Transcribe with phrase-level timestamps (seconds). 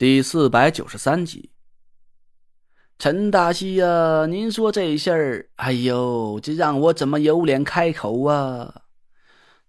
[0.00, 1.50] 第四百九十三集，
[2.98, 8.84] 陈大西呀，您说这事儿，哎呦，这让我怎么有脸开口啊？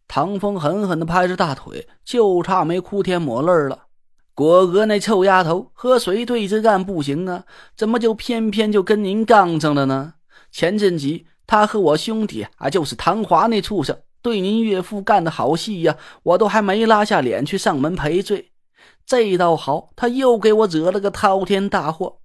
[0.07, 3.87] 唐风狠狠的拍着大腿，就差没哭天抹泪了。
[4.33, 7.43] 果哥那臭丫头和谁对着干不行啊？
[7.75, 10.13] 怎么就偏偏就跟您杠上了呢？
[10.49, 18.50] 前阵子他和我兄弟啊，就是唐华那畜生，对您岳父干的好戏呀，我都还没拉下脸去上门赔罪。
[19.05, 22.19] 这倒好，他又给我惹了个滔天大祸。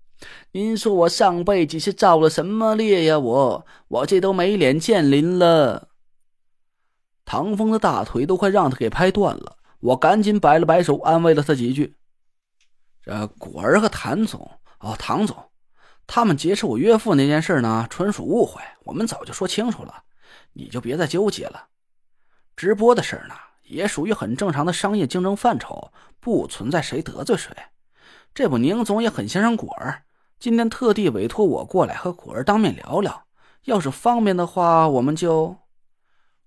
[0.53, 3.19] 您说我上辈子是造了什么孽呀？
[3.19, 5.89] 我我这都没脸见您了。
[7.25, 11.97] 唐风的大腿都快让他给拍断了，我赶紧摆了摆手，安慰了他几句。
[13.03, 14.49] 这果儿和谭总，
[14.79, 15.37] 哦，唐总，
[16.07, 20.05] 他们劫持我岳父那件事呢，纯属误会，我们早就说清楚了，
[20.53, 21.67] 你就别再纠结了。
[22.57, 23.35] 直播的事呢？
[23.69, 27.51] 也属于很正常的商业竞争范畴，不存在谁得罪谁。
[28.35, 30.03] 这不，宁总也很欣赏果儿，
[30.39, 33.25] 今天特地委托我过来和果儿当面聊聊。
[33.65, 35.57] 要是方便的话，我们就……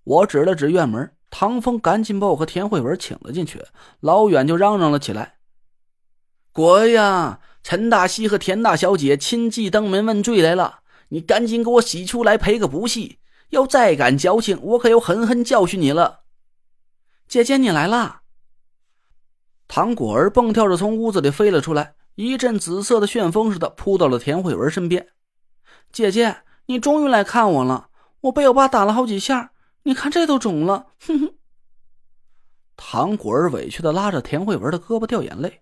[0.04, 3.62] 我指了指院门，唐风赶紧把我和田慧文请了进去，
[4.00, 5.36] 老远就嚷嚷了起来
[6.54, 13.18] ：“果儿呀，陈大西和田大小姐亲自登门问罪来了，你赶紧给我洗出来赔个不是。
[13.50, 16.19] 要再敢矫情，我可要狠狠教训你了。”
[17.30, 18.24] 姐姐，你来啦！
[19.68, 25.10] 唐果儿蹦跳着从屋子里飞了出来，一阵紫色的旋风似的扑到了田慧文身边。
[25.92, 27.90] 姐姐，你终于来看我了！
[28.22, 29.52] 我被我爸打了好几下，
[29.84, 30.88] 你看这都肿了。
[31.06, 31.36] 哼哼。
[32.76, 35.62] 唐果儿委屈的拉着田慧文的胳膊掉眼泪，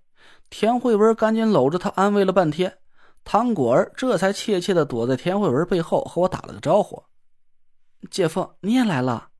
[0.49, 2.77] 田慧文赶紧搂着他安慰了半天，
[3.25, 7.03] 唐果儿这才怯怯的躲在田慧文背后和我打了个招呼
[8.09, 9.31] ：“姐夫，你也来了。”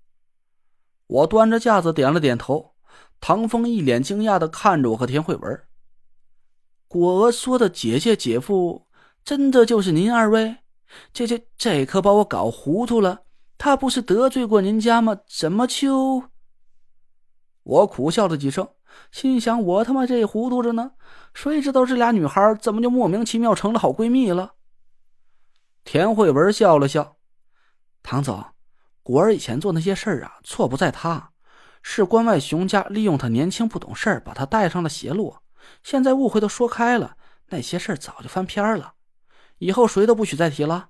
[1.07, 2.75] 我端着架子点了点头，
[3.19, 5.63] 唐风一脸惊讶的看着我和田慧文。
[6.87, 8.87] 果娥说的姐姐姐夫，
[9.23, 10.57] 真的就是您二位？
[11.11, 13.23] 这这这可把我搞糊涂了。
[13.57, 15.17] 他不是得罪过您家吗？
[15.27, 16.23] 怎么就……
[17.63, 18.69] 我苦笑了几声，
[19.11, 20.91] 心想我他妈这糊涂着呢，
[21.33, 24.53] 谁知道这俩女孩怎么就莫名其妙成了好闺蜜了？
[25.83, 27.17] 田慧文笑了笑，
[28.03, 28.45] 唐总。
[29.07, 31.31] 果儿以前做那些事儿啊，错不在他，
[31.81, 35.37] 是关外熊家利用他年轻不懂事儿，把他带上了邪路。
[35.81, 37.15] 现在误会都说开了，
[37.47, 38.95] 那些事儿早就翻篇了，
[39.59, 40.89] 以后谁都不许再提了。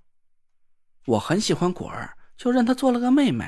[1.05, 3.47] 我很喜欢果儿，就认她做了个妹妹。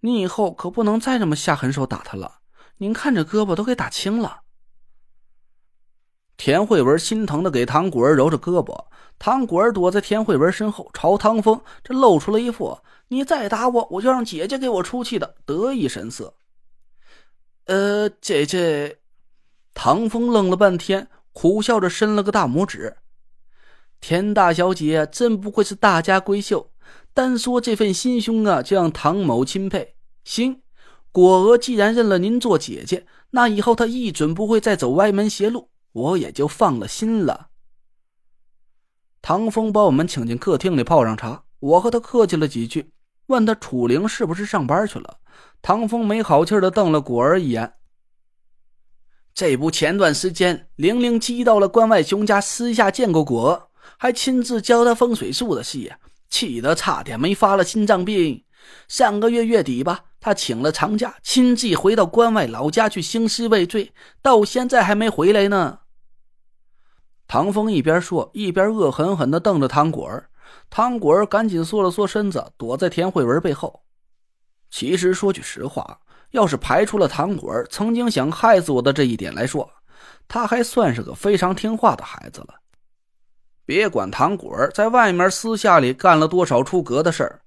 [0.00, 2.38] 你以后可不能再这么下狠手打她了。
[2.78, 4.40] 您看这胳膊都给打青了。
[6.38, 8.86] 田慧文心疼的给唐果儿揉着胳膊，
[9.18, 12.78] 唐果儿躲在田慧文身后，朝唐风这露出了一副。
[13.08, 16.34] 你再打我，我就让姐姐给我出气的得意神色。
[17.64, 18.98] 呃，姐姐，
[19.74, 22.96] 唐风愣了半天，苦笑着伸了个大拇指。
[24.00, 26.70] 田大小姐真不愧是大家闺秀，
[27.12, 29.96] 单说这份心胸啊，就让唐某钦佩。
[30.24, 30.62] 行，
[31.10, 37.48] 果娥既然认了您做姐姐，那以后她一准不会再走歪门邪路，我也就放了心了。
[39.20, 42.92] 唐风把我们请进客厅里泡上茶，我和他客气了几句。
[43.28, 45.18] 问他楚灵是不是上班去了？
[45.62, 47.74] 唐风没好气的瞪了果儿一眼。
[49.32, 55.94] 这不，前段时间玲玲激到了关外熊家，私下见过果，还亲自教他风水术的事，
[56.28, 58.44] 气得差点没发了心脏病。
[58.88, 65.80] 上个月月底吧，他请了长假，亲自回到关外老家去兴师问罪，到现在还没回来呢。
[67.26, 70.30] 唐风一边说，一边恶狠狠的瞪着唐果儿。
[70.70, 73.82] 唐果儿赶紧缩了缩身子，躲在田慧文背后。
[74.70, 76.00] 其实说句实话，
[76.32, 79.70] 要是排除了唐果儿曾经想害死我的这一点来说，
[80.28, 82.54] 他还算是个非常听话的孩子了。
[83.64, 87.40] 别管唐果儿在外面私下里干了多少出格的事儿，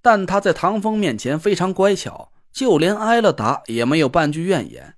[0.00, 4.94] 但他在唐风面前非常乖巧，就连挨了打也没有半句怨言，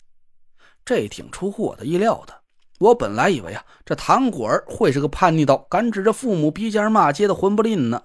[0.85, 2.44] 这挺出乎我的意料的。
[2.79, 8.03] 我本来以为啊，这唐果儿会是个叛逆到敢指着父母鼻尖骂街的混不吝呢。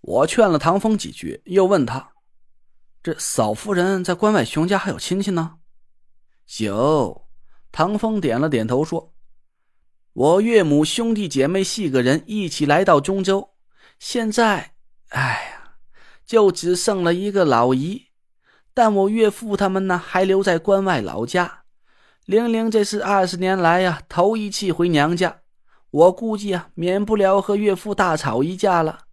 [0.00, 2.12] 我劝了唐风几句，又问他
[3.02, 5.58] ：“这嫂夫人在关外熊家还有亲戚呢？”
[6.58, 7.26] 有。
[7.72, 9.14] 唐风点了点头说
[10.12, 13.54] ：“我岳母兄弟姐妹四个人一起来到中州，
[13.98, 14.74] 现在，
[15.08, 15.20] 哎
[15.50, 15.76] 呀，
[16.26, 18.08] 就只剩了一个老姨，
[18.74, 21.61] 但我岳父他们呢，还留在关外老家。”
[22.26, 25.40] 玲玲这是二十年来呀头一次回娘家，
[25.90, 29.06] 我估计啊免不了和岳父大吵一架了。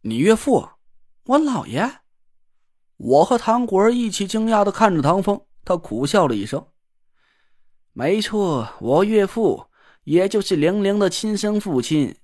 [0.00, 0.68] 你岳父，
[1.26, 2.00] 我姥爷？
[2.96, 6.66] 我和唐果儿一起惊讶的看着唐风，他苦笑了一声
[7.94, 9.66] ：“没错，我岳父，
[10.02, 12.16] 也就是玲玲的亲生父亲。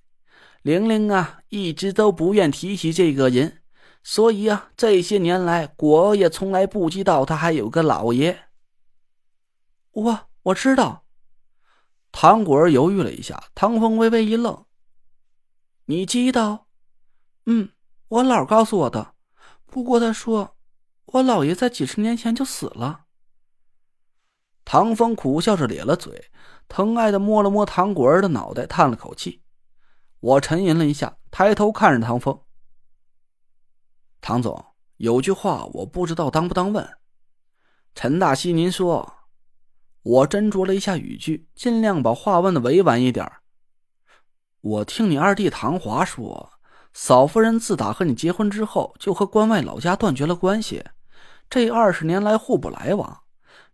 [0.63, 3.59] 玲玲啊，一直都不愿提起这个人，
[4.03, 8.48] 所以啊，这些年来，果儿也从来不知道他还有个姥爷。
[9.93, 11.05] 我我知道。
[12.11, 14.65] 唐果儿犹豫了一下，唐风微微一愣
[15.85, 16.69] ：“你知道？
[17.45, 17.71] 嗯，
[18.09, 19.15] 我姥告诉我的。
[19.67, 20.57] 不过他说，
[21.05, 23.05] 我姥爷在几十年前就死了。”
[24.65, 26.31] 唐风苦笑着咧了嘴，
[26.67, 29.43] 疼爱的摸了摸唐果儿的脑袋，叹了口气。
[30.21, 32.43] 我沉吟了一下，抬头看着唐风
[34.21, 34.65] ：“唐总，
[34.97, 36.99] 有句话我不知道当不当问。
[37.95, 39.15] 陈大西，您说。”
[40.09, 43.31] 我斟酌了一下语句，尽量把话问的委婉一点。
[44.63, 46.51] 我听你二弟唐华说，
[46.95, 50.83] 嫂夫人自打和你结婚之后，就和关外老家断绝了关系，
[51.51, 53.21] 这二十年来互不来往。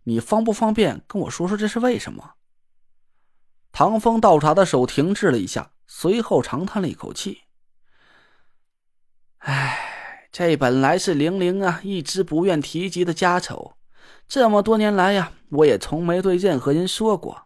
[0.03, 2.33] 你方不方便跟我说说这是为什么？
[3.71, 7.43] 唐风倒茶的手停滞了一下，随后长叹了一口气
[9.39, 13.74] ：“唉，这本来是玲玲啊一直不愿提及的家丑。”
[14.27, 17.43] 这么多年来呀，我也从没对任何人说过。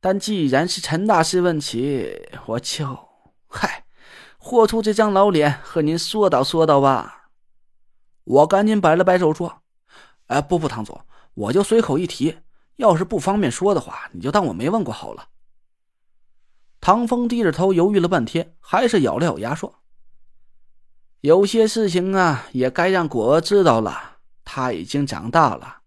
[0.00, 3.08] 但既然是陈大师问起，我就
[3.46, 3.84] 嗨，
[4.38, 7.28] 豁出这张老脸和您说道说道吧。
[8.24, 9.62] 我赶紧摆了摆手说
[10.26, 11.04] ：“哎，不不，唐总，
[11.34, 12.38] 我就随口一提，
[12.76, 15.28] 要是不方便说的话，你就当我没问过好了。”
[16.80, 19.82] 唐风低着头犹豫了半天，还是咬了咬牙说
[21.20, 24.10] ：“有些事情啊，也该让果儿知道了。”
[24.54, 25.78] 他已经长大了。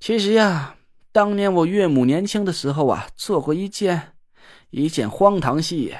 [0.00, 0.74] 其实呀，
[1.12, 4.14] 当年我岳母年轻的时候啊，做过一件
[4.70, 5.94] 一件荒唐戏。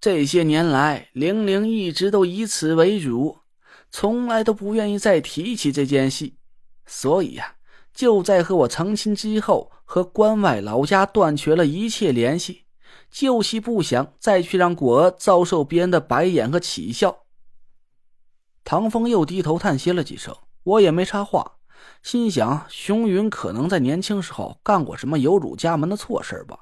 [0.00, 3.38] 这些年来，玲玲一直都以此为辱，
[3.90, 6.36] 从来都不愿意再提起这件戏。
[6.86, 7.56] 所以呀，
[7.92, 12.66] 就在和我成亲之后，和关外老家断绝了一切联系，
[13.10, 17.24] 就是不想再去让果儿遭受别人的白眼和耻笑。
[18.64, 21.56] 唐风又低头叹息了几声，我也没插话，
[22.02, 26.58] 心想熊云可能在年轻时候干过什么有辱家门的错事吧，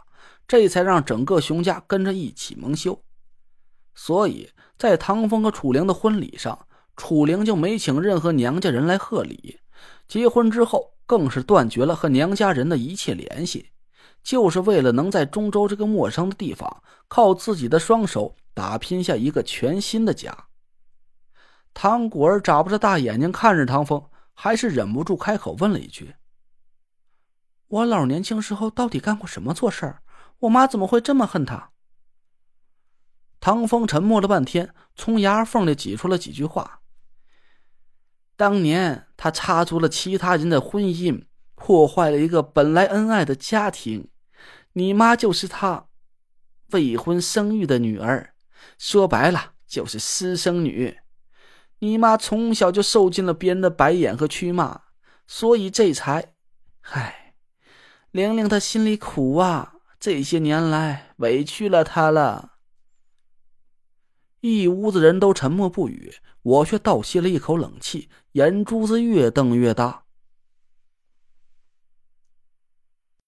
[0.49, 3.02] 这才让整个熊家跟着一起蒙羞。
[3.94, 6.67] 所以在唐风和楚灵的婚礼上，
[6.97, 9.58] 楚灵就没请任何娘家人来贺礼。
[10.08, 13.70] 结婚之后，更是断绝了和娘家人的一切联系，
[14.23, 20.47] 就是为了能在中州这个陌生的地方，靠自己的双手打拼下一个全新的家。
[21.72, 26.14] 唐果儿眨巴着大眼睛看着唐风，还是忍不住开口问了一句
[27.69, 30.02] ：“我姥年轻时候到底干过什么错事儿？
[30.40, 31.70] 我妈怎么会这么恨他？”
[33.40, 36.82] 唐风沉默了半天，从牙缝里挤出了几句话
[38.37, 41.25] ：“当年他插足了其他人的婚姻，
[41.55, 44.11] 破坏了一个本来恩爱的家庭。
[44.75, 45.88] 你妈就是他
[46.73, 48.34] 未婚生育的女儿，
[48.76, 50.99] 说白了就是私生女。”
[51.80, 54.82] 你妈从小就受尽了别人的白眼和屈骂，
[55.26, 56.34] 所以这才……
[56.82, 57.34] 唉，
[58.10, 62.52] 玲玲她心里苦啊，这些年来委屈了她了。
[64.40, 70.04] 一屋子人都沉默不语，我却倒吸了一口冷气，眼珠子越瞪越大。